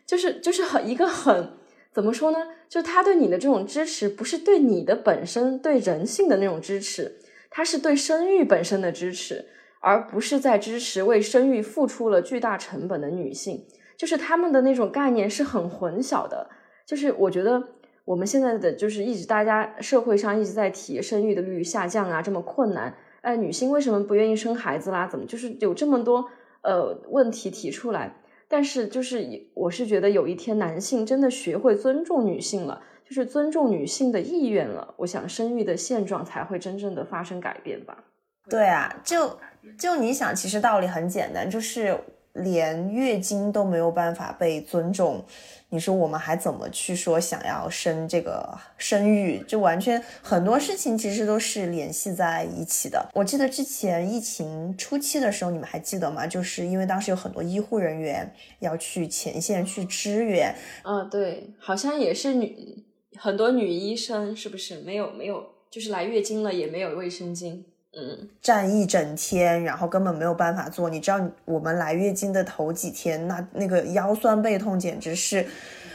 [0.05, 1.53] 就是，就是很一个很
[1.92, 2.38] 怎么说呢？
[2.68, 7.20] 就他对你的这种支持，不是对你的本身对人性的那种支持，
[7.55, 9.47] 他是对生育本身的支持。
[9.87, 13.67] 而不是在支持为生育付出了巨大成本的女性，
[13.99, 16.49] 就是他们的那种概念是很混淆的。
[16.87, 17.62] 就是我觉得
[18.07, 25.07] 我们现在的就是一直大家社会上一直在提生育的率下降啊，这么困难，哎，女性为什么不愿意生孩子啦？
[25.07, 26.31] 怎么就是有这么多
[26.62, 28.23] 呃问题提出来？
[28.49, 38.05] 但是就是我是觉得有一天男性真的学会尊重女性了，就是尊重女性的意愿了，我想生育的现状才会真正的发生改变吧。
[38.49, 39.38] 对啊，就。
[39.79, 41.99] 就你想，其实道理很简单，就是
[42.35, 45.25] 连月经都没有办法被尊重，
[45.71, 49.43] 你说我们还怎么去说想要生这个生育？
[49.49, 53.09] 就完全很多事情其实都是联系在一起的。
[53.14, 56.27] 我记得之前疫情初期的时候，你们还记得吗？
[56.27, 60.55] 就是因为当时有很多医护人员要去前线去支援。
[60.83, 62.85] 嗯，对，好像也是女
[63.16, 67.62] 很多女医生，是不是没有没有，就是来月经了也没有卫生巾。
[67.96, 70.90] 嗯，站一整天，然后根本没有办法做。
[70.90, 75.46] 你知道，我们来月经的头几天，那那个腰酸背痛简直是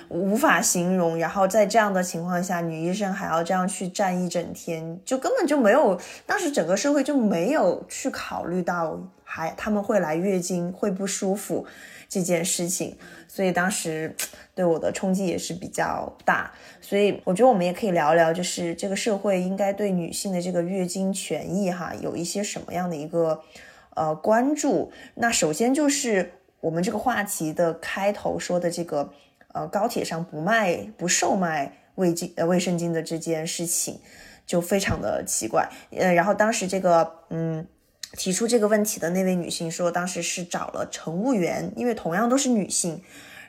[0.07, 1.17] 无法形容。
[1.17, 5.99] 然后在这样的情况下，女医生还要这样去站一整天，就根本就没有。
[6.25, 11.65] 当时整个社会就没有去考虑到，还他们会来月经会不舒服。
[12.09, 14.15] 这件事情，所以当时
[14.55, 16.51] 对我的冲击也是比较大。
[16.81, 23.43] 所以我觉得我们也可以聊聊，就是这个社会应该对女性的这个月经权益哈有一些什么样的一个
[23.95, 24.91] 呃关注。
[25.13, 29.13] 那首先就是我们这个话题的开头说的这个
[29.53, 33.99] 呃高铁上不卖不售卖卫巾呃卫生巾的这件事情，
[34.47, 35.69] 就非常的奇怪。
[35.91, 37.67] 呃，然后当时这个嗯。
[38.13, 43.01] 提出这个问题的那位女性说，当时是找了乘务员，因为同样都是女性，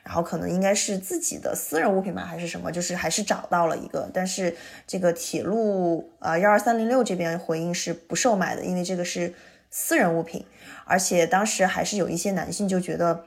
[0.03, 4.09] 然后可能应该是自己的私人物品吧，还是什么，就是还是找到了一个。
[4.13, 9.33] 但是这个铁路呃幺二三零六这边回应是不售卖的，因为这个是
[9.69, 10.45] 私人物品，
[10.85, 13.25] 而且当时还是有一些男性就觉得，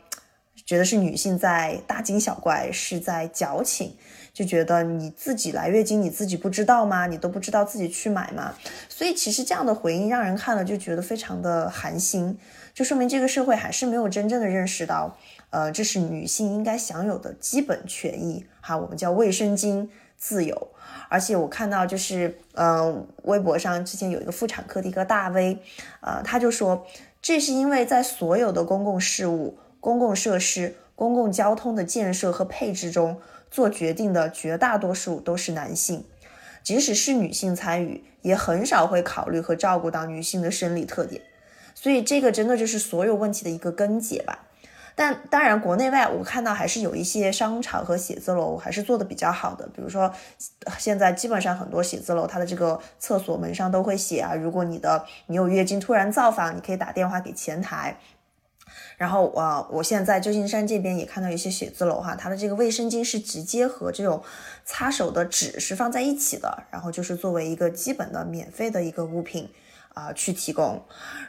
[0.64, 3.96] 觉得是女性在大惊小怪，是在矫情。
[4.34, 7.06] 就觉得你自己来月经，你自己不知道吗？
[7.06, 8.52] 你都不知道自己去买吗？
[8.88, 12.36] 所以其实这样的回应让人看了就觉得非常的寒心，
[12.74, 15.16] 就说明这个社会还是没有真正的认识到，
[15.50, 20.68] 呃，这是女性应该享有的基本权益哈，我们叫卫生巾自由。
[21.08, 25.58] 而且我看到就是，嗯，微博上之前有一个妇产科的一个大 V，
[26.00, 26.84] 呃，他就说，
[27.22, 33.20] 这是因为在所有的公共事务、公共设施、公共交通的建设和配置中。
[33.54, 36.04] 做决定的绝大多数都是男性，
[36.64, 41.22] 即使是女性参与，也很少会考虑和照顾到女性的生理特点。
[41.72, 44.40] 所以这个真的就是所有问题的一个根结吧。
[44.96, 49.64] 但当然，国内外我看到还是有一些商场和写字楼还是做的比较好的。
[49.68, 50.12] 比如说，
[50.76, 57.96] 现在基本上很多写字楼它的这个厕所门上都会写啊，如果你的你有月经突然造访，你可以打电话给前台。
[58.96, 64.22] 然后呃，我现在在旧金山这边也看到一些写字楼哈，它的这个卫生巾是直接和这种
[64.64, 69.50] 擦手的纸是放在一起的，然后就是作为一个基本的免费的一个物品
[69.92, 70.82] 啊去提供。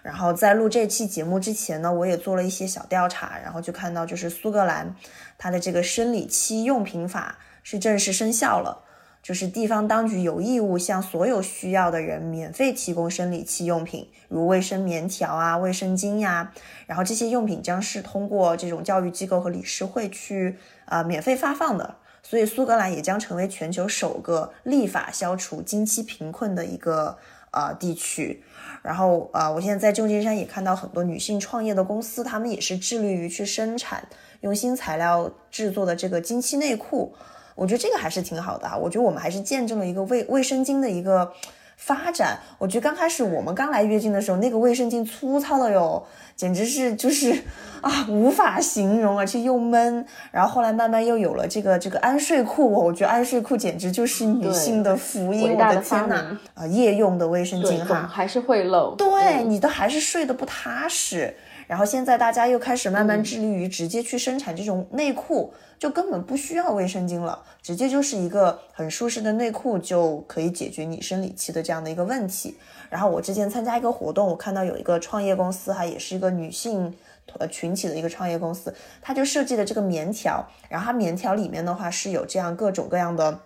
[0.03, 4.95] 然后在录这期节目之前呢，我也做了一些小调查，然后就看到就是苏格兰
[5.37, 8.84] 它的这个生理期用品法是正式生效了。
[9.25, 16.53] 就是地方当局有义务向所有需要的人免费提供生理期用品，如卫生棉条啊、卫生巾呀。
[16.85, 21.95] 然后这些用品将是通过这种教育机构和理事会去啊免费发放的。
[22.21, 27.17] 所以苏格兰也将成为全球首个立法消除经期贫困的一个
[27.49, 28.43] 呃地区。
[28.83, 34.07] 然后啊，我现在在旧金山也看到很多女性创业的公司，他们也是致力于去生产
[34.41, 37.15] 用新材料制作的这个经期内裤。
[37.55, 41.31] 我觉得这个还是挺好的哈，我觉得我们还是见证了一个卫卫生巾的一个
[41.77, 42.37] 发展。
[42.57, 47.33] 我觉得刚开始我们刚来月经的时候，那个卫生巾粗糙的哟，简直是就是
[47.81, 50.05] 啊无法形容，而且又闷。
[50.31, 56.37] 然后后来慢慢又有了这个这个安睡裤，我觉得安睡裤简直就是女性的福音，我的天呐！
[56.55, 61.35] 啊，夜用的卫生巾哈，还是会漏，对你都还是睡得不踏实。
[61.67, 72.55] 然后现在大家又开始慢慢致力于直接去生产这种内裤，就根本不需要卫生巾了，直接就是一个很舒适的内裤就可以解决你生理期的这样的一个问题。
[72.89, 76.93] 然后我之前参加一个活动，我看到有一个创业公司哈，也是一个女性
[77.39, 83.39] 呃群体的一个创业公司，它就设计了这个棉条，然后它棉条里面的话是有这样各种各样的。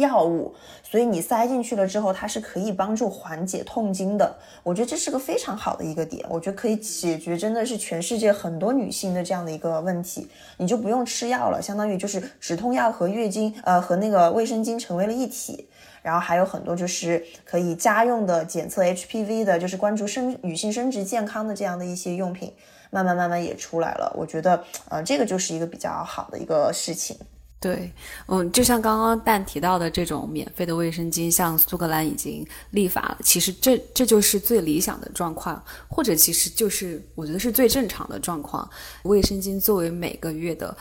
[0.00, 4.36] 药物，所以你塞进去了之后，它是可以帮助缓解痛经的。
[4.62, 10.28] 我觉得这是个非常好的一个点，我觉得可以解决真的是全世界很多女性的这样的一个问题。
[10.56, 15.68] 你就不用吃药了，相当于就是止痛药和月经，呃，和那个卫生巾成为了一体。
[16.02, 22.52] 然后还有很多就是可以家用的检测 HPV 的，就是关注生女性生殖健康的这样的一些用品，
[22.90, 24.14] 慢慢慢慢也出来了。
[24.16, 27.16] 我觉得，呃，这个就是一个比较好的一个事情。
[27.58, 27.90] 对，
[28.28, 38.68] 嗯，就像刚刚蛋提到的这种免费的卫生巾，像苏格兰已经立法了，其实这这就是最理想的状况，或者其实就是我觉得是最正常的状况。
[39.04, 40.76] 卫生巾作为每个月的。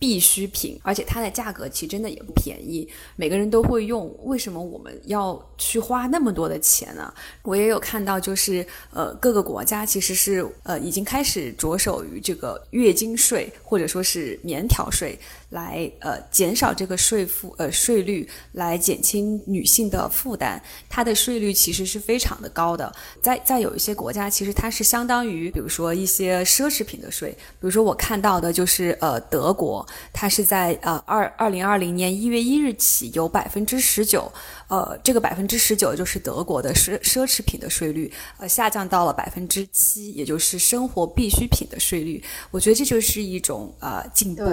[0.00, 7.12] 必需品，而且它的价格其实真的也不便宜，每个人都会用，为什么我们要去花那么多的钱呢？
[7.42, 15.18] 我也有看到，就是呃各个国家其实是呃已经开始着手于这个月经税或者说是棉条税。
[15.50, 20.62] 来呃减少这个税负呃税率，来减轻女性的负担。
[20.88, 27.30] 它的税率其实是非常的高的，在在有一些国家，其实它是相当于，比如说一些奢侈品的税。
[27.30, 34.30] 比如说我看到的就是呃德国，它是在呃二二零二零年一月一日起有百分之十九，
[34.68, 42.22] 呃这个百分之十九就是德国的奢奢侈品的税率，呃下降到了百分之七，也就是生活必需品的税率。
[42.50, 44.44] 我觉得这就是一种呃进步。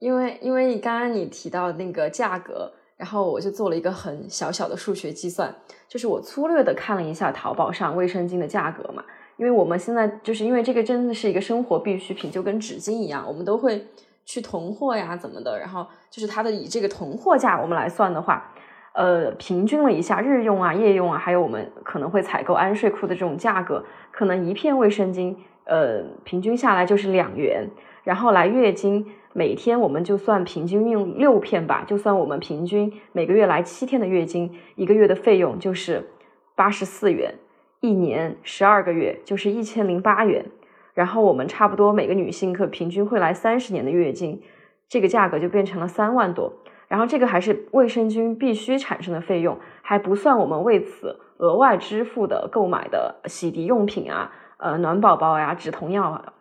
[0.00, 5.54] 因为因为你刚刚你提到那个价格，然后我就做了一个很小小的数学计算，
[5.86, 9.04] 就是我粗略的看了一下淘宝上卫生巾的价格嘛，
[9.36, 13.86] 因为我们现在就是因为这个真的是一个生活必需品，就跟纸巾一样，我们都会
[14.24, 15.58] 去囤货呀，怎么的？
[15.58, 18.52] 然后就是它的以这个囤货价我们来算的话，
[18.94, 27.68] 呃，平均了一下日用啊、夜用啊，还有我们可能会采购安睡裤的这种价格，可能一片卫生巾，呃，平均下来就是两元。
[28.02, 36.10] 然后来月经，每天我们就算平均用六片吧，就算我们平均每个月来七天的月经，一个月的费用就是
[36.56, 37.34] 八十四元，
[37.80, 40.46] 一年十二个月就是一千零八元。
[40.94, 44.42] 然后我们差不多每个女性可平均会来三十年的月经，
[44.88, 46.52] 这个价格就变成了三万多。
[46.88, 56.32] 然后这个还是卫生巾必须产生的费用，还不算我们为此额外支付的购买的洗涤用品啊，呃，暖宝宝呀、止痛药啊，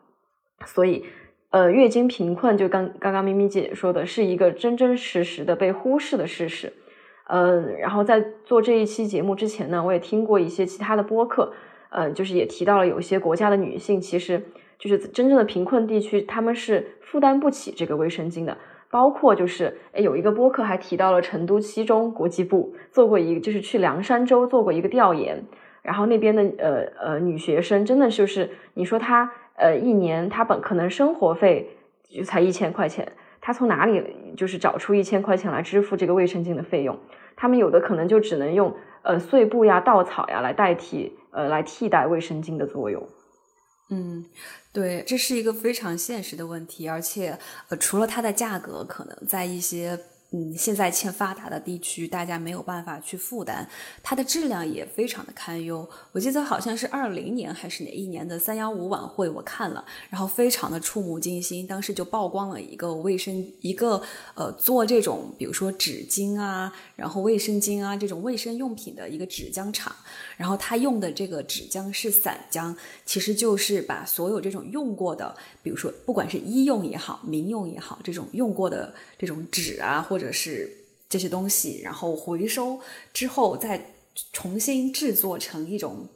[0.65, 1.05] 所以。
[1.51, 6.71] 呃，月经贫困就刚刚刚咪咪姐说的是一个真真实实的被忽视的事实。
[7.25, 11.51] 呃，然后在做这一期节目之前呢，我也听过一些其他的播客，
[11.89, 14.43] 呃，就是也提到了有些国家的女性其实
[14.77, 18.55] 就是真正的贫困地区，他们是负担不起这个卫生巾的。
[18.91, 25.43] 包括就是诶有一个播客还提到了成都七中国际部做过一，就是去凉山州做过一个调研，
[25.81, 29.31] 然后那边的呃呃女学生真的就是你说她。
[29.59, 31.69] 呃，一年他本可能生活费
[32.09, 34.03] 就才一千块钱，他从哪里
[34.35, 36.97] 就是找出一千块钱来支付这个卫生巾的费用？
[37.35, 43.07] 他们有的可能就只能用呃碎布呀、稻草呀来代替呃来替代卫生巾的作用。
[43.91, 44.25] 嗯，
[44.73, 47.37] 对，这是一个非常现实的问题，而且
[47.69, 49.99] 呃，除了它的价格，可能在一些。
[50.31, 53.67] 嗯，现在欠发达的地区，大家没有办法去负担，
[54.03, 55.89] 它的质量也非常的堪忧。
[56.11, 61.65] 我记得好像是二零年还是哪一年的三幺五晚会，我看了，然后非常的触目惊心。
[61.65, 63.99] 当时就曝光了一个卫生，一个
[64.35, 69.95] 呃做这种，比如说纸巾啊，然后卫生巾啊这种卫生用品的一个纸浆厂，
[70.37, 80.69] 然后他用的这个纸浆是散浆，其实就是把所有这种用过的，比如说不管是医用也好，民用也好，这种用过的这种纸啊或者是
[81.09, 82.79] 这些东西，然后回收
[83.13, 83.93] 之后再
[84.31, 86.07] 重新制作成一种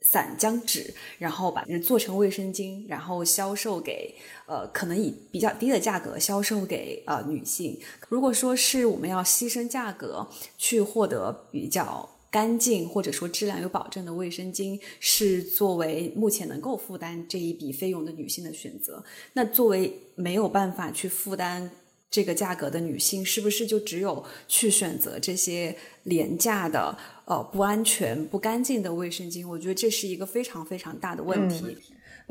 [0.00, 4.14] 散浆纸，然后把做成卫生巾，然后销售给
[4.46, 7.78] 呃，可能以比较低的价格销售给呃女性。
[8.08, 10.26] 如果说是我们要牺牲价格
[10.58, 19.04] 去获得比较干净或者说质量有保证的卫生巾，是作为目前能够负担这一笔费用的女性的选择。
[19.34, 21.70] 那作为没有办法去负担。
[22.14, 29.48] 这个价格的女性是不是就只有去选择这些廉价的、呃不安全、不干净的卫生巾？
[29.48, 31.74] 我觉得这是一个非常非常大的问题。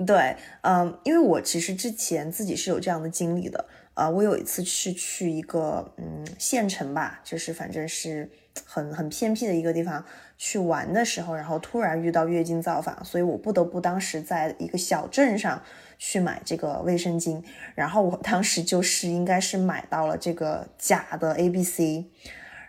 [0.06, 3.66] 对，嗯，因为我其实之前自己是有这样的经历的。
[3.96, 8.30] 啊，我有一次是去一个嗯县城吧，就是反正是
[8.66, 10.04] 很很偏僻的一个地方
[10.38, 15.62] 去玩的时候，然后突然遇到月经造访，所以我不得不当时在一个小镇上。
[16.04, 17.44] 去买这个卫生巾，
[17.76, 22.08] 然后我当时就是应该是买到了这个假的 A B C，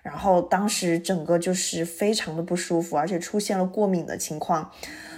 [0.03, 4.71] 然后当时整个就是非常的不舒服，而且出现了过敏的情况，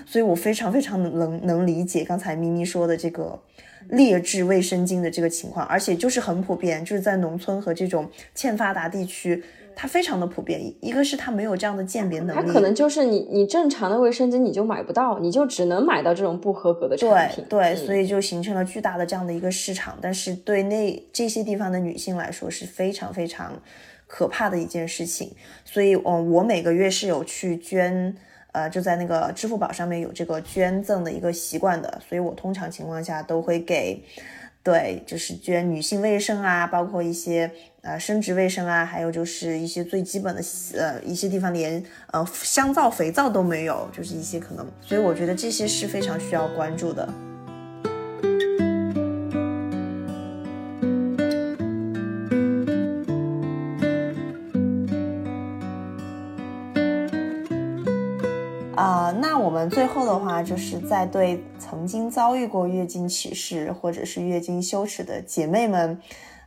[0.07, 3.43] 所以我非常非常能能理解刚才咪咪说的这个
[3.89, 9.43] 劣质卫生巾的这个情况，而且就是很普遍，就是在农村和这种欠发达地区。
[9.77, 23.53] 它非常的普遍，一个是它没有这样的鉴别能力，它可能就是你你正常的卫生巾你就买不到，你就只能买到这种不合格的产品，对，所以就形成了巨大的这样的一个市场，但是对那这些地方的女性来说是非常非常
[24.07, 25.33] 可怕的一件事情，
[25.65, 28.15] 所以嗯，我每个月是有去捐，
[28.53, 34.03] 呃，就在那个支付宝上面有这个捐赠的一个习惯的，所以我通常情况下都会给。
[34.65, 37.51] 对，就是捐女性卫生啊，包括一些
[37.83, 40.43] 呃生殖卫生啊，还有就是一些最基本的
[40.75, 47.07] 呃一些地方连呃香皂、肥皂都没有，就是一些可能，所以我觉得这些是非常需要关注的。
[58.77, 65.99] 啊，那我们最后的话，就是在对曾经遭遇过月经歧视或者是月经羞耻的姐妹们，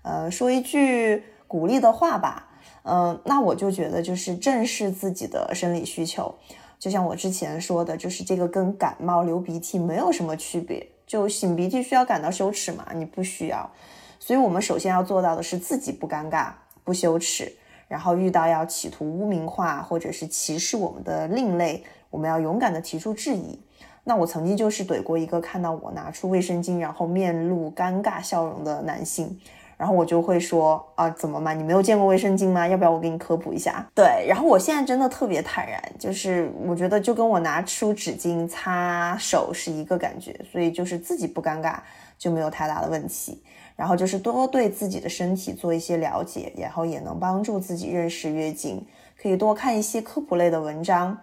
[0.04, 2.48] 呃，说一句鼓励的话吧。
[2.84, 6.34] 嗯，那我就觉得就是正视自己的生理需求，
[6.78, 10.88] 就像我之前说的，就是这个跟感冒流鼻涕没有什么区别。
[11.08, 12.86] 就擤鼻涕需要感到羞耻吗？
[12.94, 13.70] 你不需要。
[14.20, 16.52] 所以我们首先要做到的是自己不尴尬、
[16.84, 17.52] 不羞耻，
[17.88, 21.84] 然后遇到要企图污名化或者是歧视我们的另类。
[22.10, 23.60] 我们要勇敢地提出质疑。
[24.08, 29.38] 那我曾经就是怼过一个看到我拿出卫生巾，然后面露尴尬笑容的男性，
[29.76, 31.54] 然后我就会说啊，怎么嘛？
[31.54, 32.66] 你没有见过卫生巾吗？
[32.66, 33.86] 要不要我给你科普一下？
[33.94, 41.76] 对，然后我现在真的特别坦然，就是我觉得就跟我拿出纸巾擦手是一个感觉，所以就是自己不尴尬
[42.18, 43.44] 就没有太大的问题。
[43.76, 48.84] 然后就是多对自己的身体做一些了解，然后也能帮助自己认识月经，
[49.22, 51.16] 可以多看一些科普类的文章。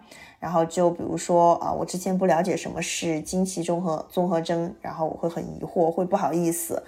[0.45, 6.83] 然后就比如说啊，我之前不了解什么是经期综合综合征，然后我会很疑惑，会不好意思。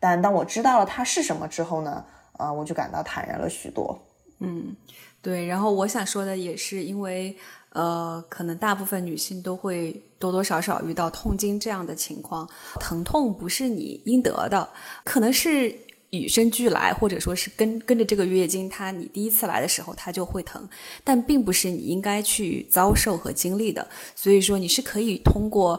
[0.00, 2.02] 但当我知道了它是什么之后呢，
[2.38, 3.98] 啊，我就感到坦然了许多。
[4.38, 4.74] 嗯，
[5.20, 5.44] 对。
[5.46, 7.36] 然后我想说的也是，因为
[7.74, 12.48] 呃，可能大部分女性都会多多少少遇到痛经这样的情况，
[12.80, 14.66] 疼痛不是你应得的，
[15.04, 15.76] 可能是
[16.12, 20.66] 与生俱来，或者说是跟跟着这个月经，它你第一次来的时候它就会疼，
[21.04, 23.86] 但并不是你应该去遭受和经历的。
[24.14, 25.78] 所以说，你是可以通过。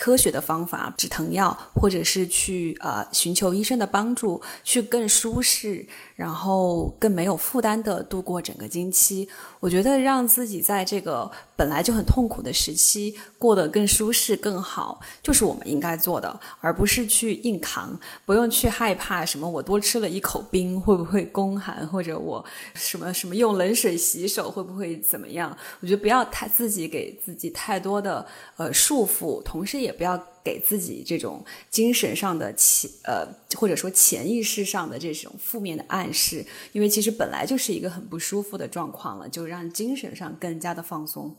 [0.00, 5.84] 科学的方法止疼药，或者是去呃寻求医生的帮助，去更舒适，
[6.18, 9.28] 然后更没有负担的度过整个经期。
[9.60, 17.96] 我觉得让自己在这个本来就很痛苦的时期过得更舒适、更好，就是我们应该做的，而不是去硬扛。
[18.26, 22.44] 不用去害怕什么，我多吃了一口冰会不会宫寒，或者我
[22.74, 25.56] 什么什么用冷水洗手会不会怎么样？
[25.80, 33.26] 我觉得不要太自己给自己太多的呃束缚，同时也不要给自己这种精神上的潜呃
[33.56, 39.48] 或者说潜意识上的这种负面的暗示，因为其实本来就是一个很不舒服的状况了，就。
[39.48, 41.34] 让精神上更加的放松。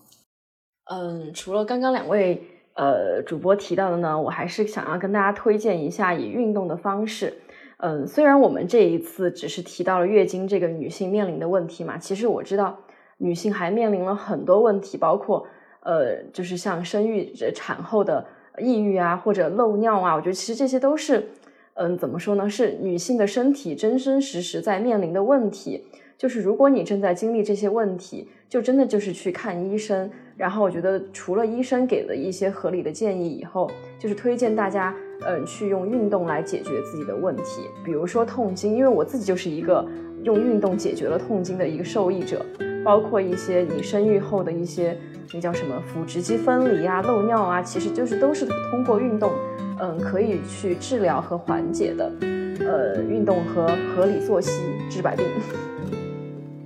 [0.85, 2.41] 嗯，除了刚刚两位
[2.73, 7.31] 呃主播提到的呢，我还是想要跟大家推荐一下以运动的方式。
[7.77, 12.79] 嗯，虽然我们这一次只是提到了月经这个女性面临的问题嘛，其实我知道
[13.19, 15.45] 女性还面临了很多问题，包括
[15.81, 18.25] 呃，就是像生育产后的
[18.57, 21.29] 抑郁啊，或者漏尿啊，我觉得其实这些都是
[21.75, 25.85] 嗯，怎么说呢，是女性的身体真真实实在面临的问题。
[26.17, 30.09] 就是如果你正在经历这些问题，就真的就是去看医生。
[30.35, 34.93] 然后我觉得，除了医生给的一些合理的建议以后，就是推荐大家，
[35.25, 37.61] 嗯，去用运动来解决自己的问题。
[37.85, 39.85] 比如说痛经，因为我自己就是一个
[40.23, 42.45] 用运动解决了痛经的一个受益者。
[42.83, 44.97] 包括一些你生育后的一些
[45.33, 49.31] 那叫什么腹直肌分离啊、漏尿啊，其实就是都是通过运动，
[49.79, 52.11] 嗯，可以去治疗和缓解的。
[52.59, 54.51] 呃，运动和合理作息
[54.89, 55.25] 治百病。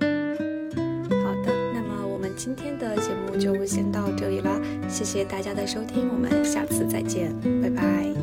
[1.22, 4.50] 好的，那么我们今天的节目就先到这里啦，
[4.88, 8.13] 谢谢大家的收听，我们下次再见，拜拜。